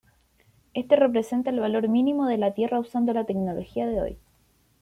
Esto 0.73 0.95
representa 0.95 1.51
el 1.51 1.59
valor 1.59 1.87
mínimo 1.87 2.25
de 2.27 2.39
la 2.39 2.55
Tierra 2.55 2.79
usando 2.79 3.13
la 3.13 3.25
tecnología 3.27 3.85
de 3.85 4.01
hoy. 4.01 4.17